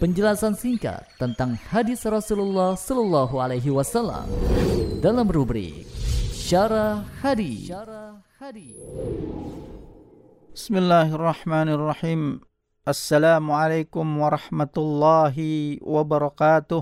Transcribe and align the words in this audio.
penjelasan 0.00 0.56
singkat 0.56 1.04
tentang 1.20 1.60
hadis 1.68 2.00
Rasulullah 2.08 2.72
Sallallahu 2.72 3.36
Alaihi 3.36 3.68
Wasallam 3.68 4.24
dalam 5.04 5.28
rubrik 5.28 5.84
Syarah 6.32 7.04
Hadis. 7.20 7.68
Bismillahirrahmanirrahim. 10.56 12.40
Assalamualaikum 12.88 14.08
warahmatullahi 14.24 15.76
wabarakatuh. 15.84 16.80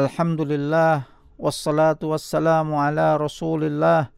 Alhamdulillah 0.00 1.12
wassalatu 1.36 2.16
wassalamu 2.16 2.80
ala 2.80 3.20
Rasulillah 3.20 4.08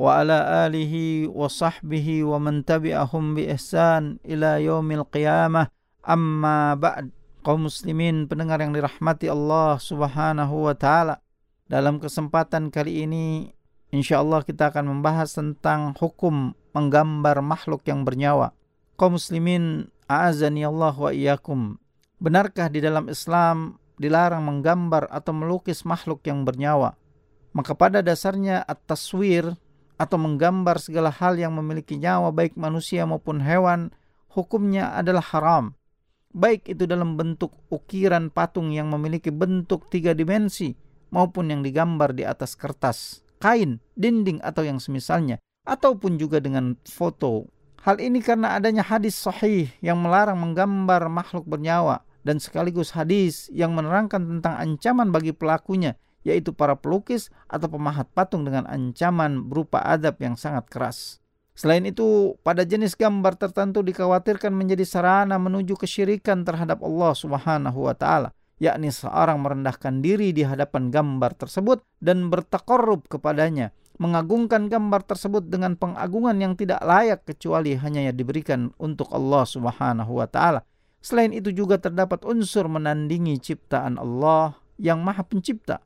wa 0.00 0.16
ala 0.16 0.64
alihi 0.64 1.28
wa 1.28 1.44
sahbihi 1.44 2.24
wa 2.24 2.40
man 2.40 2.64
tabi'ahum 2.64 3.36
bi 3.36 3.52
ihsan 3.52 4.16
ila 4.24 4.56
yaumil 4.56 5.04
qiyamah. 5.12 5.68
Amma 6.00 6.72
ba'd. 6.72 7.21
Kaum 7.42 7.66
muslimin 7.66 8.30
pendengar 8.30 8.62
yang 8.62 8.70
dirahmati 8.70 9.26
Allah 9.26 9.74
Subhanahu 9.74 10.70
wa 10.70 10.78
taala. 10.78 11.18
Dalam 11.66 11.98
kesempatan 11.98 12.70
kali 12.70 13.02
ini 13.02 13.50
insyaallah 13.90 14.46
kita 14.46 14.70
akan 14.70 14.86
membahas 14.86 15.34
tentang 15.34 15.90
hukum 15.98 16.54
menggambar 16.70 17.42
makhluk 17.42 17.82
yang 17.90 18.06
bernyawa. 18.06 18.54
Kaum 18.94 19.18
muslimin 19.18 19.90
a'azani 20.06 20.62
Allah 20.62 20.94
wa 20.94 21.10
iyyakum. 21.10 21.82
Benarkah 22.22 22.70
di 22.70 22.78
dalam 22.78 23.10
Islam 23.10 23.74
dilarang 23.98 24.46
menggambar 24.46 25.10
atau 25.10 25.34
melukis 25.34 25.82
makhluk 25.82 26.22
yang 26.22 26.46
bernyawa? 26.46 26.94
Maka 27.58 27.74
pada 27.74 28.06
dasarnya 28.06 28.62
at-taswir 28.62 29.58
atau 29.98 30.14
menggambar 30.14 30.78
segala 30.78 31.10
hal 31.10 31.34
yang 31.34 31.58
memiliki 31.58 31.98
nyawa 31.98 32.30
baik 32.30 32.54
manusia 32.54 33.02
maupun 33.02 33.42
hewan 33.42 33.90
hukumnya 34.30 34.94
adalah 34.94 35.26
haram. 35.34 35.74
Baik 36.32 36.64
itu 36.72 36.88
dalam 36.88 37.20
bentuk 37.20 37.52
ukiran 37.68 38.32
patung 38.32 38.72
yang 38.72 38.88
memiliki 38.88 39.28
bentuk 39.28 39.92
tiga 39.92 40.16
dimensi 40.16 40.72
maupun 41.12 41.52
yang 41.52 41.60
digambar 41.60 42.16
di 42.16 42.24
atas 42.24 42.56
kertas, 42.56 43.20
kain, 43.36 43.84
dinding 44.00 44.40
atau 44.40 44.64
yang 44.64 44.80
semisalnya 44.80 45.36
ataupun 45.68 46.16
juga 46.16 46.40
dengan 46.40 46.80
foto. 46.88 47.52
Hal 47.84 48.00
ini 48.00 48.24
karena 48.24 48.56
adanya 48.56 48.80
hadis 48.80 49.12
sahih 49.12 49.68
yang 49.84 50.00
melarang 50.00 50.40
menggambar 50.40 51.12
makhluk 51.12 51.44
bernyawa 51.44 52.00
dan 52.24 52.40
sekaligus 52.40 52.96
hadis 52.96 53.52
yang 53.52 53.76
menerangkan 53.76 54.24
tentang 54.24 54.56
ancaman 54.56 55.12
bagi 55.12 55.36
pelakunya 55.36 56.00
yaitu 56.22 56.54
para 56.54 56.78
pelukis 56.78 57.28
atau 57.50 57.66
pemahat 57.66 58.06
patung 58.14 58.46
dengan 58.46 58.66
ancaman 58.70 59.46
berupa 59.50 59.82
adab 59.82 60.18
yang 60.22 60.38
sangat 60.38 60.70
keras. 60.70 61.21
Selain 61.52 61.84
itu, 61.84 62.32
pada 62.40 62.64
jenis 62.64 62.96
gambar 62.96 63.36
tertentu 63.36 63.84
dikhawatirkan 63.84 64.56
menjadi 64.56 64.88
sarana 64.88 65.36
menuju 65.36 65.76
kesyirikan 65.76 66.48
terhadap 66.48 66.80
Allah 66.80 67.12
Subhanahu 67.12 67.92
wa 67.92 67.92
taala, 67.92 68.32
yakni 68.56 68.88
seorang 68.88 69.36
merendahkan 69.36 70.00
diri 70.00 70.32
di 70.32 70.48
hadapan 70.48 70.88
gambar 70.88 71.36
tersebut 71.36 71.84
dan 72.00 72.32
bertakarrub 72.32 73.04
kepadanya, 73.04 73.68
mengagungkan 74.00 74.72
gambar 74.72 75.04
tersebut 75.04 75.44
dengan 75.52 75.76
pengagungan 75.76 76.40
yang 76.40 76.56
tidak 76.56 76.80
layak 76.80 77.20
kecuali 77.28 77.76
hanya 77.76 78.08
yang 78.08 78.16
diberikan 78.16 78.72
untuk 78.80 79.12
Allah 79.12 79.44
Subhanahu 79.44 80.24
wa 80.24 80.26
taala. 80.26 80.64
Selain 81.04 81.36
itu 81.36 81.52
juga 81.52 81.76
terdapat 81.76 82.24
unsur 82.24 82.64
menandingi 82.70 83.36
ciptaan 83.36 84.00
Allah 84.00 84.56
yang 84.80 85.04
Maha 85.04 85.26
Pencipta 85.26 85.84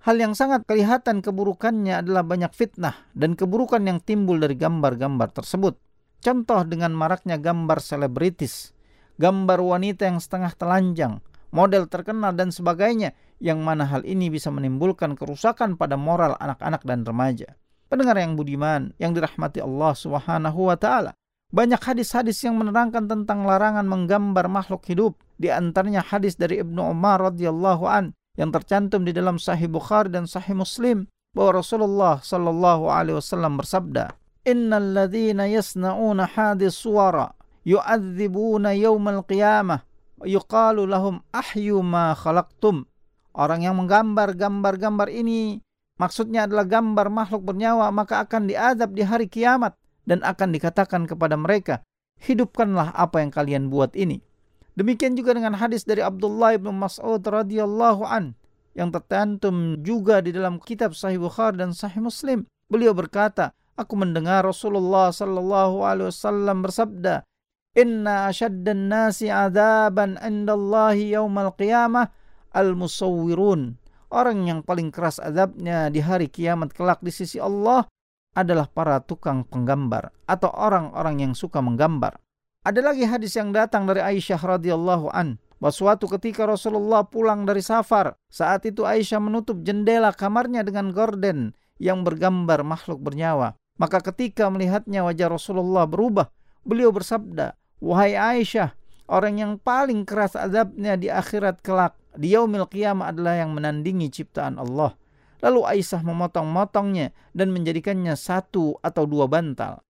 Hal 0.00 0.16
yang 0.16 0.32
sangat 0.32 0.64
kelihatan 0.64 1.20
keburukannya 1.20 2.00
adalah 2.00 2.24
banyak 2.24 2.56
fitnah 2.56 3.04
dan 3.12 3.36
keburukan 3.36 3.84
yang 3.84 4.00
timbul 4.00 4.40
dari 4.40 4.56
gambar-gambar 4.56 5.28
tersebut. 5.28 5.76
Contoh 6.24 6.64
dengan 6.64 6.96
maraknya 6.96 7.36
gambar 7.36 7.84
selebritis, 7.84 8.72
gambar 9.20 9.60
wanita 9.60 10.08
yang 10.08 10.16
setengah 10.16 10.56
telanjang, 10.56 11.20
model 11.52 11.84
terkenal 11.84 12.32
dan 12.32 12.48
sebagainya 12.48 13.12
yang 13.44 13.60
mana 13.60 13.84
hal 13.84 14.00
ini 14.08 14.32
bisa 14.32 14.48
menimbulkan 14.48 15.20
kerusakan 15.20 15.76
pada 15.76 16.00
moral 16.00 16.32
anak-anak 16.40 16.80
dan 16.88 17.04
remaja. 17.04 17.60
Pendengar 17.92 18.16
yang 18.16 18.40
budiman 18.40 18.96
yang 18.96 19.12
dirahmati 19.12 19.60
Allah 19.60 19.92
Subhanahu 19.92 20.72
wa 20.72 20.80
taala. 20.80 21.12
Banyak 21.52 21.82
hadis-hadis 21.82 22.40
yang 22.40 22.56
menerangkan 22.56 23.04
tentang 23.04 23.44
larangan 23.44 23.84
menggambar 23.84 24.48
makhluk 24.48 24.80
hidup. 24.88 25.18
Di 25.36 25.52
antaranya 25.52 26.00
hadis 26.00 26.40
dari 26.40 26.62
Ibnu 26.62 26.78
Umar 26.88 27.20
radhiyallahu 27.20 27.84
an 27.84 28.16
yang 28.38 28.54
tercantum 28.54 29.02
di 29.02 29.10
dalam 29.10 29.40
Sahih 29.40 29.66
Bukhari 29.66 30.12
dan 30.12 30.28
Sahih 30.28 30.54
Muslim 30.54 31.10
bahwa 31.34 31.62
Rasulullah 31.62 32.14
sallallahu 32.18 32.90
alaihi 32.90 33.18
wasallam 33.18 33.58
bersabda, 33.58 34.14
"Innal 34.46 35.10
yasna'una 35.46 36.26
hadis 36.26 36.78
suwara 36.78 37.34
yu'adzibuna 37.66 38.74
yaumal 38.74 39.22
qiyamah 39.26 39.82
yuqalu 40.26 40.86
lahum 40.86 41.22
ahyu 41.34 41.82
ma 41.82 42.14
khalaqtum." 42.14 42.86
Orang 43.30 43.62
yang 43.62 43.78
menggambar 43.78 44.34
gambar-gambar 44.34 45.06
ini 45.06 45.62
maksudnya 46.02 46.50
adalah 46.50 46.66
gambar 46.66 47.06
makhluk 47.14 47.46
bernyawa 47.46 47.94
maka 47.94 48.26
akan 48.26 48.50
diadab 48.50 48.90
di 48.90 49.06
hari 49.06 49.30
kiamat 49.30 49.78
dan 50.02 50.26
akan 50.26 50.50
dikatakan 50.50 51.06
kepada 51.06 51.38
mereka, 51.38 51.86
"Hidupkanlah 52.18 52.90
apa 52.94 53.22
yang 53.22 53.30
kalian 53.30 53.70
buat 53.70 53.94
ini." 53.94 54.29
Demikian 54.78 55.18
juga 55.18 55.34
dengan 55.34 55.58
hadis 55.58 55.82
dari 55.82 56.00
Abdullah 56.00 56.54
bin 56.56 56.78
Mas'ud 56.78 57.20
radhiyallahu 57.20 58.06
an 58.06 58.38
yang 58.78 58.94
tercantum 58.94 59.82
juga 59.82 60.22
di 60.22 60.30
dalam 60.30 60.62
kitab 60.62 60.94
Sahih 60.94 61.18
Bukhari 61.18 61.58
dan 61.58 61.74
Sahih 61.74 61.98
Muslim. 62.00 62.46
Beliau 62.70 62.94
berkata, 62.94 63.50
aku 63.74 63.98
mendengar 63.98 64.46
Rasulullah 64.46 65.10
sallallahu 65.10 65.82
alaihi 65.82 66.08
wasallam 66.14 66.62
bersabda, 66.62 67.26
"Inna 67.74 68.30
ashaddan 68.30 68.86
nasi 68.86 69.26
adaban 69.26 70.14
indallahi 70.22 71.18
yaumal 71.18 71.50
qiyamah 71.58 72.14
al-musawwirun." 72.54 73.74
Orang 74.10 74.46
yang 74.46 74.66
paling 74.66 74.90
keras 74.90 75.22
azabnya 75.22 75.86
di 75.90 76.02
hari 76.02 76.26
kiamat 76.26 76.74
kelak 76.74 76.98
di 76.98 77.14
sisi 77.14 77.38
Allah 77.38 77.86
adalah 78.34 78.66
para 78.70 79.02
tukang 79.02 79.46
penggambar 79.46 80.14
atau 80.26 80.50
orang-orang 80.50 81.26
yang 81.26 81.32
suka 81.34 81.58
menggambar. 81.62 82.18
Ada 82.60 82.84
lagi 82.84 83.08
hadis 83.08 83.40
yang 83.40 83.56
datang 83.56 83.88
dari 83.88 84.04
Aisyah 84.04 84.36
radhiyallahu 84.36 85.08
an 85.16 85.40
bahwa 85.64 85.72
suatu 85.72 86.04
ketika 86.04 86.44
Rasulullah 86.44 87.08
pulang 87.08 87.48
dari 87.48 87.64
safar, 87.64 88.20
saat 88.28 88.68
itu 88.68 88.84
Aisyah 88.84 89.16
menutup 89.16 89.64
jendela 89.64 90.12
kamarnya 90.12 90.60
dengan 90.60 90.92
gorden 90.92 91.56
yang 91.80 92.04
bergambar 92.04 92.60
makhluk 92.60 93.00
bernyawa. 93.00 93.56
Maka 93.80 94.04
ketika 94.12 94.52
melihatnya 94.52 95.00
wajah 95.00 95.32
Rasulullah 95.32 95.88
berubah, 95.88 96.28
beliau 96.60 96.92
bersabda, 96.92 97.56
"Wahai 97.80 98.12
Aisyah, 98.12 98.76
orang 99.08 99.40
yang 99.40 99.52
paling 99.56 100.04
keras 100.04 100.36
azabnya 100.36 101.00
di 101.00 101.08
akhirat 101.08 101.64
kelak 101.64 101.96
di 102.12 102.36
yaumil 102.36 102.68
qiyamah 102.68 103.08
adalah 103.08 103.40
yang 103.40 103.56
menandingi 103.56 104.12
ciptaan 104.12 104.60
Allah." 104.60 104.92
Lalu 105.40 105.64
Aisyah 105.64 106.04
memotong-motongnya 106.04 107.16
dan 107.32 107.56
menjadikannya 107.56 108.12
satu 108.20 108.76
atau 108.84 109.08
dua 109.08 109.24
bantal. 109.24 109.80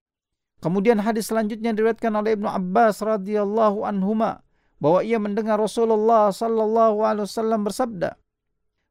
Kemudian 0.61 1.01
hadis 1.01 1.33
selanjutnya 1.33 1.73
diriwayatkan 1.73 2.13
oleh 2.13 2.37
Ibnu 2.37 2.49
Abbas 2.49 3.01
radhiyallahu 3.01 3.89
anhuma 3.89 4.45
bahwa 4.81 5.01
ia 5.01 5.17
mendengar 5.17 5.57
Rasulullah 5.57 6.29
sallallahu 6.33 7.01
alaihi 7.05 7.25
wasallam 7.29 7.65
bersabda, 7.65 8.21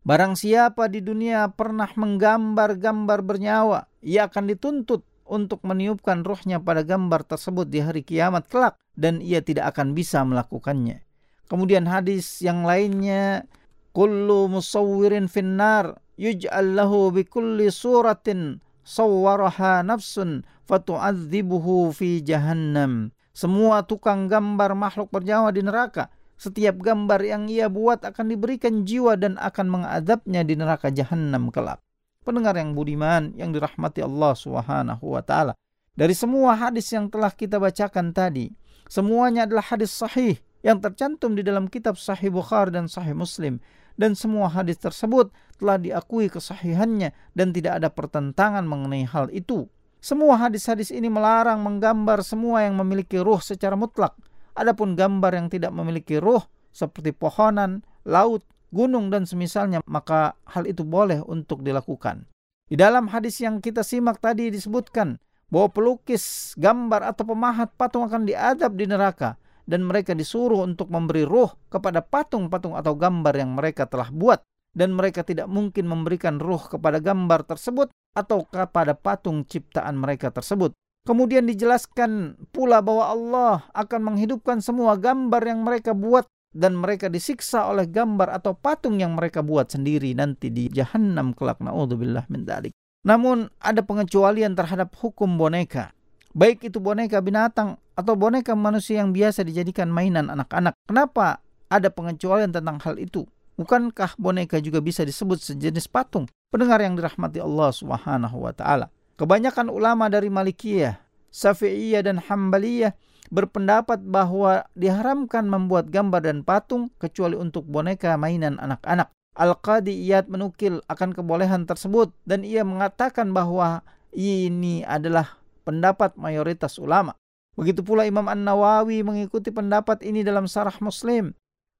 Barang 0.01 0.33
siapa 0.33 0.89
di 0.89 1.03
dunia 1.03 1.51
pernah 1.53 1.91
menggambar-gambar 1.93 3.19
bernyawa, 3.21 3.85
ia 4.01 4.25
akan 4.25 4.49
dituntut 4.49 5.05
untuk 5.29 5.61
meniupkan 5.61 6.25
rohnya 6.25 6.57
pada 6.57 6.81
gambar 6.81 7.21
tersebut 7.27 7.69
di 7.69 7.85
hari 7.85 8.01
kiamat 8.01 8.49
kelak 8.49 8.73
dan 8.97 9.21
ia 9.21 9.45
tidak 9.45 9.75
akan 9.77 9.93
bisa 9.93 10.25
melakukannya. 10.25 11.05
Kemudian 11.45 11.85
hadis 11.85 12.41
yang 12.41 12.65
lainnya, 12.65 13.45
kullu 13.93 14.49
musawwirin 14.49 15.29
finnar 15.29 16.01
yuj'al 16.17 16.73
lahu 16.73 17.13
bi 17.13 17.25
kulli 17.25 17.69
suratin 17.69 18.63
sawwaraha 18.85 19.85
nafsun 19.85 20.41
fatu'adzibuhu 20.69 21.89
fi 21.89 22.21
jahannam. 22.21 23.09
Semua 23.33 23.81
tukang 23.81 24.29
gambar 24.29 24.77
makhluk 24.77 25.09
bernyawa 25.09 25.49
di 25.49 25.65
neraka. 25.65 26.13
Setiap 26.37 26.77
gambar 26.79 27.19
yang 27.25 27.49
ia 27.49 27.67
buat 27.67 28.05
akan 28.05 28.31
diberikan 28.31 28.85
jiwa 28.85 29.17
dan 29.17 29.35
akan 29.41 29.67
mengadabnya 29.67 30.45
di 30.45 30.53
neraka 30.53 30.93
jahanam 30.93 31.49
kelak. 31.49 31.81
Pendengar 32.21 32.55
yang 32.55 32.77
budiman 32.77 33.33
yang 33.33 33.49
dirahmati 33.49 34.05
Allah 34.05 34.37
Subhanahu 34.37 35.17
wa 35.17 35.25
taala. 35.25 35.57
Dari 35.97 36.15
semua 36.15 36.55
hadis 36.55 36.87
yang 36.95 37.11
telah 37.11 37.33
kita 37.33 37.59
bacakan 37.59 38.15
tadi, 38.15 38.53
semuanya 38.87 39.43
adalah 39.43 39.65
hadis 39.67 39.91
sahih 39.91 40.39
yang 40.63 40.79
tercantum 40.79 41.35
di 41.35 41.43
dalam 41.43 41.67
kitab 41.67 41.99
Sahih 41.99 42.31
Bukhari 42.31 42.71
dan 42.71 42.87
Sahih 42.87 43.15
Muslim 43.15 43.59
dan 43.99 44.15
semua 44.15 44.47
hadis 44.47 44.79
tersebut 44.79 45.27
telah 45.59 45.75
diakui 45.75 46.31
kesahihannya 46.31 47.11
dan 47.35 47.47
tidak 47.51 47.83
ada 47.83 47.91
pertentangan 47.91 48.63
mengenai 48.63 49.03
hal 49.03 49.27
itu. 49.35 49.67
Semua 49.99 50.39
hadis-hadis 50.39 50.95
ini 50.95 51.11
melarang 51.11 51.59
menggambar 51.59 52.23
semua 52.23 52.63
yang 52.63 52.79
memiliki 52.79 53.19
ruh 53.19 53.43
secara 53.43 53.75
mutlak. 53.75 54.15
Adapun 54.55 54.95
gambar 54.95 55.35
yang 55.35 55.47
tidak 55.51 55.75
memiliki 55.75 56.23
ruh 56.23 56.39
seperti 56.71 57.11
pohonan, 57.11 57.83
laut, 58.07 58.43
gunung 58.71 59.11
dan 59.11 59.27
semisalnya 59.27 59.83
maka 59.83 60.39
hal 60.47 60.63
itu 60.63 60.87
boleh 60.87 61.19
untuk 61.27 61.67
dilakukan. 61.67 62.23
Di 62.69 62.79
dalam 62.79 63.11
hadis 63.11 63.43
yang 63.43 63.59
kita 63.59 63.83
simak 63.83 64.23
tadi 64.23 64.47
disebutkan 64.47 65.19
bahwa 65.51 65.67
pelukis 65.73 66.53
gambar 66.55 67.11
atau 67.11 67.25
pemahat 67.27 67.73
patung 67.75 68.05
akan 68.05 68.29
diadab 68.29 68.77
di 68.77 68.85
neraka 68.85 69.35
dan 69.65 69.83
mereka 69.83 70.13
disuruh 70.15 70.63
untuk 70.63 70.87
memberi 70.93 71.25
ruh 71.25 71.49
kepada 71.67 71.99
patung-patung 71.99 72.77
atau 72.77 72.93
gambar 72.95 73.33
yang 73.35 73.51
mereka 73.57 73.89
telah 73.89 74.13
buat 74.13 74.39
dan 74.73 74.93
mereka 74.93 75.25
tidak 75.25 75.49
mungkin 75.49 75.89
memberikan 75.89 76.37
ruh 76.37 76.61
kepada 76.69 77.01
gambar 77.01 77.45
tersebut 77.45 77.89
atau 78.13 78.45
kepada 78.45 78.93
patung 78.93 79.45
ciptaan 79.45 79.97
mereka 79.97 80.29
tersebut. 80.29 80.73
Kemudian 81.07 81.47
dijelaskan 81.47 82.37
pula 82.53 82.83
bahwa 82.83 83.05
Allah 83.09 83.55
akan 83.73 84.13
menghidupkan 84.13 84.59
semua 84.61 84.99
gambar 84.99 85.41
yang 85.41 85.65
mereka 85.65 85.95
buat 85.95 86.27
dan 86.53 86.77
mereka 86.77 87.07
disiksa 87.07 87.69
oleh 87.69 87.85
gambar 87.85 88.41
atau 88.41 88.57
patung 88.57 88.97
yang 88.97 89.13
mereka 89.13 89.45
buat 89.45 89.69
sendiri 89.69 90.17
nanti 90.17 90.49
di 90.49 90.69
jahanam 90.69 91.33
kelak 91.33 91.61
naudzubillah 91.61 92.25
min 92.29 92.45
dalik. 92.45 92.73
Namun 93.05 93.47
ada 93.63 93.79
pengecualian 93.79 94.57
terhadap 94.57 94.91
hukum 94.99 95.39
boneka. 95.39 95.95
Baik 96.35 96.67
itu 96.67 96.77
boneka 96.77 97.23
binatang 97.23 97.79
atau 97.95 98.13
boneka 98.13 98.53
manusia 98.53 99.01
yang 99.01 99.15
biasa 99.15 99.41
dijadikan 99.47 99.89
mainan 99.89 100.29
anak-anak. 100.29 100.75
Kenapa 100.85 101.41
ada 101.71 101.89
pengecualian 101.89 102.53
tentang 102.53 102.77
hal 102.83 102.99
itu? 102.99 103.25
Bukankah 103.59 104.15
boneka 104.15 104.63
juga 104.63 104.79
bisa 104.79 105.03
disebut 105.03 105.43
sejenis 105.43 105.91
patung? 105.91 106.31
Pendengar 106.47 106.79
yang 106.79 106.95
dirahmati 106.95 107.43
Allah 107.43 107.75
Subhanahu 107.75 108.47
wa 108.47 108.55
taala. 108.55 108.87
Kebanyakan 109.19 109.67
ulama 109.67 110.07
dari 110.07 110.31
Malikiyah, 110.31 110.95
Syafi'iyah 111.27 112.07
dan 112.07 112.23
Hambaliyah 112.23 112.95
berpendapat 113.27 113.99
bahwa 113.99 114.63
diharamkan 114.79 115.43
membuat 115.51 115.91
gambar 115.91 116.23
dan 116.23 116.47
patung 116.47 116.87
kecuali 117.03 117.35
untuk 117.35 117.67
boneka 117.67 118.15
mainan 118.15 118.55
anak-anak. 118.63 119.11
Al-Qadi 119.35 119.91
Iyad 120.07 120.31
menukil 120.31 120.79
akan 120.87 121.11
kebolehan 121.11 121.67
tersebut 121.67 122.15
dan 122.23 122.47
ia 122.47 122.63
mengatakan 122.63 123.35
bahwa 123.35 123.83
ini 124.15 124.87
adalah 124.87 125.35
pendapat 125.67 126.15
mayoritas 126.15 126.79
ulama. 126.79 127.11
Begitu 127.59 127.83
pula 127.83 128.07
Imam 128.07 128.25
An-Nawawi 128.25 129.03
mengikuti 129.03 129.51
pendapat 129.51 129.99
ini 130.07 130.23
dalam 130.23 130.47
Sarah 130.47 130.79
Muslim. 130.79 131.35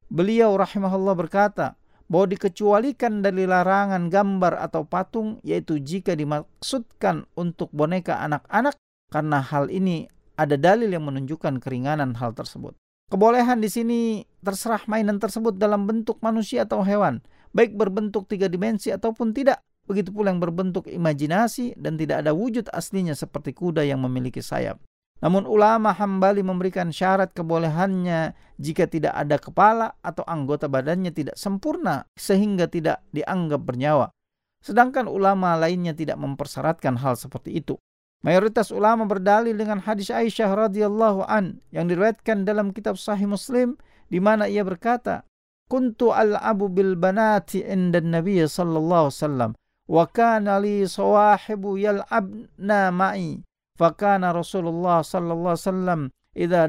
Beliau 0.09 0.57
rahimahullah 0.57 1.13
berkata, 1.13 1.77
bahwa 2.09 2.25
dikecualikan 2.33 3.21
dari 3.21 3.45
larangan 3.45 4.09
gambar 4.09 4.57
atau 4.65 4.81
patung 4.83 5.37
yaitu 5.45 5.77
jika 5.77 6.17
dimaksudkan 6.17 7.29
untuk 7.37 7.69
boneka 7.69 8.17
anak-anak 8.17 8.73
karena 9.13 9.39
hal 9.45 9.69
ini 9.69 10.09
ada 10.33 10.57
dalil 10.57 10.89
yang 10.89 11.05
menunjukkan 11.05 11.61
keringanan 11.61 12.17
hal 12.17 12.33
tersebut. 12.33 12.73
Kebolehan 13.13 13.61
di 13.61 13.69
sini 13.69 13.99
terserah 14.41 14.85
mainan 14.89 15.21
tersebut 15.21 15.57
dalam 15.57 15.85
bentuk 15.85 16.17
manusia 16.25 16.65
atau 16.65 16.81
hewan, 16.81 17.21
baik 17.53 17.77
berbentuk 17.77 18.25
tiga 18.25 18.49
dimensi 18.49 18.89
ataupun 18.89 19.33
tidak. 19.33 19.61
Begitu 19.89 20.13
pula 20.13 20.29
yang 20.29 20.37
berbentuk 20.37 20.85
imajinasi 20.85 21.73
dan 21.73 21.97
tidak 21.97 22.21
ada 22.21 22.33
wujud 22.37 22.69
aslinya 22.69 23.17
seperti 23.17 23.57
kuda 23.57 23.81
yang 23.81 24.01
memiliki 24.05 24.41
sayap. 24.41 24.77
Namun 25.19 25.43
ulama 25.43 25.91
Hambali 25.91 26.39
memberikan 26.39 26.95
syarat 26.95 27.35
kebolehannya 27.35 28.31
jika 28.55 28.87
tidak 28.87 29.11
ada 29.19 29.35
kepala 29.35 29.99
atau 29.99 30.23
anggota 30.23 30.71
badannya 30.71 31.11
tidak 31.11 31.35
sempurna 31.35 32.07
sehingga 32.15 32.71
tidak 32.71 33.03
dianggap 33.11 33.59
bernyawa. 33.67 34.15
Sedangkan 34.63 35.11
ulama 35.11 35.59
lainnya 35.59 35.91
tidak 35.91 36.19
mempersyaratkan 36.19 36.99
hal 36.99 37.19
seperti 37.19 37.59
itu. 37.59 37.75
Mayoritas 38.19 38.75
ulama 38.75 39.07
berdalil 39.07 39.55
dengan 39.55 39.79
hadis 39.79 40.11
Aisyah 40.11 40.67
radhiyallahu 40.67 41.23
an 41.23 41.63
yang 41.71 41.87
diriwayatkan 41.87 42.43
dalam 42.43 42.75
kitab 42.75 42.99
Sahih 42.99 43.31
Muslim 43.31 43.79
di 44.11 44.19
mana 44.19 44.51
ia 44.51 44.67
berkata, 44.67 45.23
"Kuntu 45.71 46.11
al-abu 46.11 46.67
bil 46.67 46.99
banati 46.99 47.63
inda 47.63 48.03
Nabi 48.03 48.43
sallallahu 48.43 49.07
alaihi 49.07 49.19
wasallam 49.23 49.51
wa 49.87 50.03
kana 50.11 50.59
li 50.59 50.83
sawahibu 50.83 51.79
yal'abna 51.79 52.91
ma'i." 52.91 53.39
Fakana 53.79 54.35
Rasulullah 54.35 54.99
sallallahu 54.99 55.55
alaihi 55.55 55.63
wasallam 55.63 56.01
idza 56.35 56.67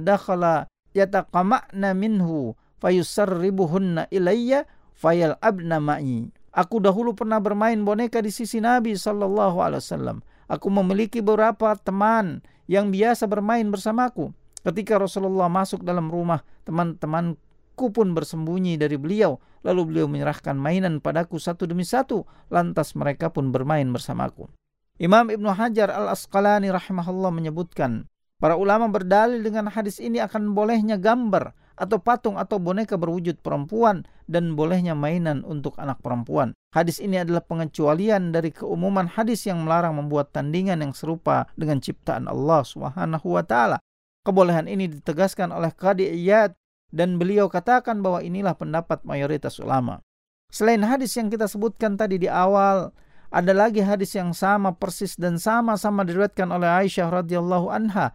yataqama'na 0.95 1.91
minhu 1.91 2.55
fayusarribuhunna 2.79 4.07
ilayya 4.15 4.63
fayal'abna 4.95 5.83
ma'i. 5.83 6.31
Aku 6.55 6.79
dahulu 6.79 7.15
pernah 7.15 7.43
bermain 7.43 7.79
boneka 7.83 8.23
di 8.23 8.31
sisi 8.31 8.63
Nabi 8.63 8.95
sallallahu 8.95 9.59
alaihi 9.59 9.83
wasallam. 9.83 10.23
Aku 10.51 10.71
memiliki 10.71 11.23
beberapa 11.23 11.75
teman 11.79 12.43
yang 12.67 12.95
biasa 12.95 13.27
bermain 13.27 13.67
bersamaku. 13.71 14.35
Ketika 14.63 14.99
Rasulullah 14.99 15.47
masuk 15.47 15.87
dalam 15.87 16.11
rumah, 16.11 16.43
teman-temanku 16.67 17.95
pun 17.95 18.15
bersembunyi 18.15 18.79
dari 18.79 18.99
beliau. 18.99 19.39
Lalu 19.63 19.95
beliau 19.95 20.07
menyerahkan 20.11 20.59
mainan 20.59 20.99
padaku 20.99 21.39
satu 21.39 21.71
demi 21.71 21.87
satu. 21.87 22.27
Lantas 22.51 22.99
mereka 22.99 23.31
pun 23.31 23.55
bermain 23.55 23.87
bersamaku. 23.95 24.51
Imam 25.01 25.33
Ibnu 25.33 25.49
Hajar 25.57 25.89
Al-Asqalani 25.89 26.69
rahimahullah 26.69 27.33
menyebutkan, 27.33 28.05
para 28.37 28.61
ulama 28.61 28.85
berdalil 28.85 29.41
dengan 29.41 29.73
hadis 29.73 29.97
ini 29.97 30.21
akan 30.21 30.53
bolehnya 30.53 31.01
gambar 31.01 31.57
atau 31.81 31.97
patung 31.97 32.37
atau 32.37 32.61
boneka 32.61 33.01
berwujud 33.01 33.41
perempuan 33.41 34.05
dan 34.29 34.53
bolehnya 34.53 34.93
mainan 34.93 35.41
untuk 35.49 35.73
anak 35.81 36.05
perempuan. 36.05 36.53
Hadis 36.77 37.01
ini 37.01 37.17
adalah 37.17 37.41
pengecualian 37.41 38.29
dari 38.29 38.53
keumuman 38.53 39.09
hadis 39.09 39.49
yang 39.49 39.65
melarang 39.65 39.97
membuat 39.97 40.37
tandingan 40.37 40.85
yang 40.85 40.93
serupa 40.93 41.49
dengan 41.57 41.81
ciptaan 41.81 42.29
Allah 42.29 42.61
Subhanahu 42.61 43.41
wa 43.41 43.41
taala. 43.41 43.81
Kebolehan 44.21 44.69
ini 44.69 44.85
ditegaskan 44.85 45.49
oleh 45.49 45.73
Qadi 45.73 46.13
Iyad 46.13 46.53
dan 46.93 47.17
beliau 47.17 47.49
katakan 47.49 48.05
bahwa 48.05 48.21
inilah 48.21 48.53
pendapat 48.53 49.01
mayoritas 49.09 49.57
ulama. 49.65 50.05
Selain 50.53 50.85
hadis 50.85 51.17
yang 51.17 51.33
kita 51.33 51.49
sebutkan 51.49 51.97
tadi 51.97 52.21
di 52.21 52.29
awal, 52.29 52.93
ada 53.31 53.55
lagi 53.55 53.79
hadis 53.79 54.19
yang 54.19 54.35
sama 54.35 54.75
persis 54.75 55.15
dan 55.15 55.39
sama-sama 55.39 56.03
diriwayatkan 56.03 56.51
oleh 56.51 56.67
Aisyah 56.67 57.23
radhiyallahu 57.23 57.71
anha. 57.71 58.11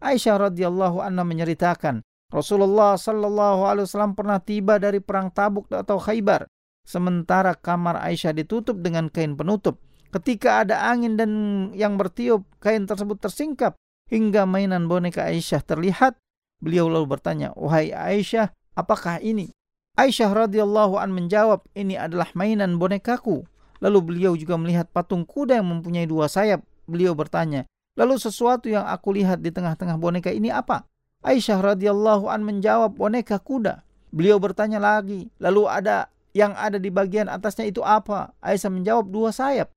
Aisyah 0.00 0.48
radhiyallahu 0.50 1.04
anha 1.04 1.20
menceritakan, 1.20 2.00
Rasulullah 2.32 2.96
sallallahu 2.96 3.68
alaihi 3.68 3.84
wasallam 3.84 4.16
pernah 4.16 4.40
tiba 4.40 4.80
dari 4.80 5.04
perang 5.04 5.28
Tabuk 5.28 5.68
atau 5.68 6.00
Khaybar, 6.00 6.48
sementara 6.82 7.52
kamar 7.52 8.00
Aisyah 8.00 8.32
ditutup 8.32 8.80
dengan 8.80 9.12
kain 9.12 9.36
penutup. 9.36 9.84
Ketika 10.08 10.64
ada 10.64 10.88
angin 10.88 11.20
dan 11.20 11.30
yang 11.76 12.00
bertiup, 12.00 12.48
kain 12.62 12.88
tersebut 12.88 13.20
tersingkap 13.20 13.76
hingga 14.08 14.48
mainan 14.48 14.88
boneka 14.88 15.28
Aisyah 15.28 15.60
terlihat. 15.60 16.16
Beliau 16.62 16.88
lalu 16.88 17.18
bertanya, 17.18 17.52
"Wahai 17.58 17.92
Aisyah, 17.92 18.48
apakah 18.78 19.20
ini?" 19.20 19.52
Aisyah 20.00 20.32
radhiyallahu 20.32 20.96
an 20.96 21.12
menjawab, 21.12 21.66
"Ini 21.76 22.00
adalah 22.00 22.32
mainan 22.32 22.80
bonekaku." 22.80 23.44
Lalu 23.84 23.98
beliau 24.00 24.32
juga 24.32 24.56
melihat 24.56 24.88
patung 24.88 25.28
kuda 25.28 25.60
yang 25.60 25.68
mempunyai 25.68 26.08
dua 26.08 26.24
sayap. 26.24 26.64
Beliau 26.88 27.12
bertanya, 27.12 27.68
lalu 28.00 28.16
sesuatu 28.16 28.72
yang 28.72 28.88
aku 28.88 29.12
lihat 29.12 29.44
di 29.44 29.52
tengah-tengah 29.52 30.00
boneka 30.00 30.32
ini 30.32 30.48
apa? 30.48 30.88
Aisyah 31.20 31.60
radhiyallahu 31.60 32.32
an 32.32 32.40
menjawab 32.44 32.96
boneka 32.96 33.36
kuda. 33.40 33.84
Beliau 34.08 34.40
bertanya 34.40 34.80
lagi, 34.80 35.28
lalu 35.36 35.68
ada 35.68 36.08
yang 36.32 36.56
ada 36.56 36.80
di 36.80 36.88
bagian 36.88 37.28
atasnya 37.28 37.68
itu 37.68 37.84
apa? 37.84 38.32
Aisyah 38.40 38.72
menjawab 38.72 39.08
dua 39.08 39.32
sayap. 39.32 39.68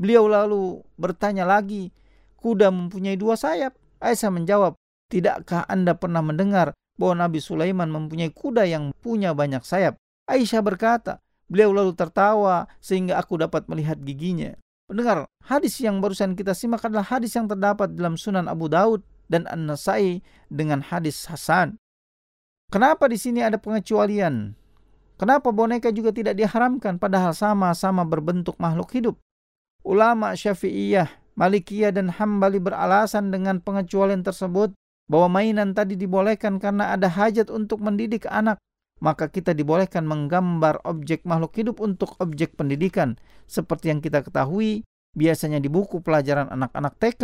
Beliau 0.00 0.24
lalu 0.24 0.80
bertanya 0.96 1.44
lagi, 1.44 1.92
kuda 2.40 2.72
mempunyai 2.72 3.20
dua 3.20 3.36
sayap? 3.36 3.76
Aisyah 4.00 4.32
menjawab, 4.32 4.72
tidakkah 5.12 5.68
Anda 5.68 5.92
pernah 5.92 6.24
mendengar 6.24 6.72
bahwa 6.96 7.28
Nabi 7.28 7.40
Sulaiman 7.40 7.92
mempunyai 7.92 8.32
kuda 8.32 8.64
yang 8.64 8.96
punya 9.04 9.36
banyak 9.36 9.60
sayap? 9.64 10.00
Aisyah 10.28 10.60
berkata, 10.64 11.20
Beliau 11.50 11.74
lalu 11.74 11.98
tertawa 11.98 12.70
sehingga 12.78 13.18
aku 13.18 13.42
dapat 13.42 13.66
melihat 13.66 13.98
giginya. 13.98 14.54
Mendengar 14.86 15.26
hadis 15.42 15.82
yang 15.82 15.98
barusan 15.98 16.38
kita 16.38 16.54
simak 16.54 16.86
adalah 16.86 17.02
hadis 17.02 17.34
yang 17.34 17.50
terdapat 17.50 17.90
dalam 17.94 18.14
Sunan 18.14 18.46
Abu 18.46 18.70
Daud 18.70 19.02
dan 19.26 19.50
An-Nasai 19.50 20.22
dengan 20.46 20.82
hadis 20.82 21.26
Hasan. 21.26 21.78
Kenapa 22.70 23.10
di 23.10 23.18
sini 23.18 23.42
ada 23.42 23.58
pengecualian? 23.58 24.54
Kenapa 25.18 25.50
boneka 25.50 25.90
juga 25.90 26.14
tidak 26.14 26.38
diharamkan 26.38 27.02
padahal 27.02 27.34
sama-sama 27.34 28.06
berbentuk 28.06 28.54
makhluk 28.62 28.94
hidup? 28.94 29.16
Ulama 29.82 30.38
Syafi'iyah, 30.38 31.10
Malikiyah 31.34 31.90
dan 31.90 32.14
Hambali 32.14 32.62
beralasan 32.62 33.34
dengan 33.34 33.58
pengecualian 33.58 34.22
tersebut 34.22 34.70
bahwa 35.10 35.42
mainan 35.42 35.74
tadi 35.74 35.98
dibolehkan 35.98 36.62
karena 36.62 36.94
ada 36.94 37.10
hajat 37.10 37.50
untuk 37.50 37.82
mendidik 37.82 38.30
anak 38.30 38.62
maka 39.00 39.32
kita 39.32 39.56
dibolehkan 39.56 40.04
menggambar 40.04 40.84
objek 40.84 41.24
makhluk 41.24 41.56
hidup 41.56 41.80
untuk 41.80 42.14
objek 42.20 42.54
pendidikan. 42.54 43.16
Seperti 43.48 43.90
yang 43.90 44.00
kita 44.04 44.20
ketahui 44.20 44.84
biasanya 45.16 45.58
di 45.58 45.66
buku 45.66 46.04
pelajaran 46.04 46.52
anak-anak 46.52 46.94
TK 47.00 47.22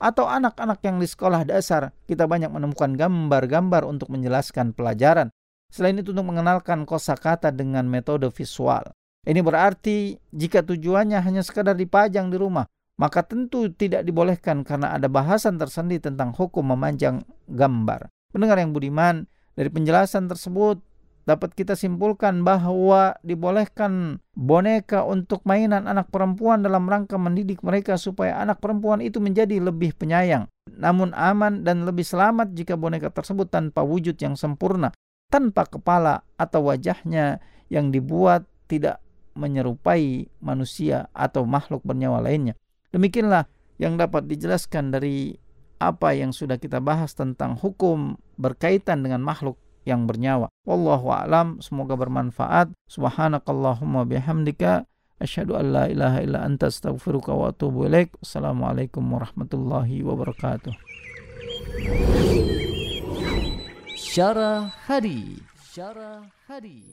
atau 0.00 0.24
anak-anak 0.24 0.80
yang 0.86 0.96
di 1.02 1.08
sekolah 1.08 1.44
dasar 1.44 1.92
kita 2.08 2.24
banyak 2.24 2.48
menemukan 2.48 2.94
gambar-gambar 2.94 3.84
untuk 3.84 4.08
menjelaskan 4.14 4.72
pelajaran. 4.72 5.28
Selain 5.68 5.98
itu 5.98 6.14
untuk 6.14 6.30
mengenalkan 6.30 6.86
kosakata 6.86 7.50
dengan 7.50 7.90
metode 7.90 8.30
visual. 8.30 8.86
Ini 9.26 9.42
berarti 9.42 10.14
jika 10.30 10.62
tujuannya 10.62 11.18
hanya 11.18 11.42
sekadar 11.42 11.74
dipajang 11.74 12.30
di 12.30 12.38
rumah 12.38 12.64
maka 12.96 13.20
tentu 13.20 13.68
tidak 13.76 14.08
dibolehkan 14.08 14.64
karena 14.64 14.96
ada 14.96 15.06
bahasan 15.06 15.60
tersendiri 15.60 16.00
tentang 16.00 16.32
hukum 16.32 16.64
memanjang 16.64 17.28
gambar. 17.44 18.08
Pendengar 18.32 18.56
yang 18.56 18.72
budiman, 18.72 19.28
dari 19.56 19.68
penjelasan 19.72 20.28
tersebut 20.28 20.80
dapat 21.26 21.58
kita 21.58 21.74
simpulkan 21.74 22.46
bahwa 22.46 23.18
dibolehkan 23.26 24.22
boneka 24.38 25.02
untuk 25.02 25.42
mainan 25.42 25.90
anak 25.90 26.06
perempuan 26.14 26.62
dalam 26.62 26.86
rangka 26.86 27.18
mendidik 27.18 27.66
mereka 27.66 27.98
supaya 27.98 28.38
anak 28.38 28.62
perempuan 28.62 29.02
itu 29.02 29.18
menjadi 29.18 29.58
lebih 29.58 29.98
penyayang. 29.98 30.46
Namun 30.70 31.10
aman 31.18 31.66
dan 31.66 31.82
lebih 31.82 32.06
selamat 32.06 32.54
jika 32.54 32.78
boneka 32.78 33.10
tersebut 33.10 33.50
tanpa 33.50 33.82
wujud 33.82 34.14
yang 34.22 34.38
sempurna, 34.38 34.94
tanpa 35.26 35.66
kepala 35.66 36.22
atau 36.38 36.70
wajahnya 36.70 37.42
yang 37.66 37.90
dibuat 37.90 38.46
tidak 38.70 39.02
menyerupai 39.34 40.30
manusia 40.38 41.10
atau 41.10 41.42
makhluk 41.42 41.82
bernyawa 41.82 42.22
lainnya. 42.22 42.54
Demikianlah 42.94 43.50
yang 43.82 43.98
dapat 43.98 44.30
dijelaskan 44.30 44.94
dari 44.94 45.34
apa 45.76 46.16
yang 46.16 46.32
sudah 46.32 46.56
kita 46.56 46.80
bahas 46.80 47.12
tentang 47.12 47.58
hukum 47.58 48.16
berkaitan 48.40 49.04
dengan 49.04 49.20
makhluk 49.20 49.60
yang 49.86 50.10
bernyawa. 50.10 50.50
Wallahu 50.66 51.14
a'lam, 51.14 51.62
semoga 51.62 51.94
bermanfaat. 51.94 52.74
Subhanakallahumma 52.90 54.02
bihamdika 54.04 54.84
asyhadu 55.22 55.56
an 55.56 55.72
la 55.72 55.84
ilaha 55.86 56.18
illa 56.20 56.42
anta 56.42 56.68
astaghfiruka 56.68 57.32
wa 57.32 57.54
atubu 57.54 57.86
ilaik. 57.86 58.12
Assalamualaikum 58.20 59.06
warahmatullahi 59.06 60.02
wabarakatuh. 60.02 60.74
Syarah 63.96 64.74
Hadis. 64.90 65.40
Syarah 65.70 66.26
Hadis. 66.50 66.84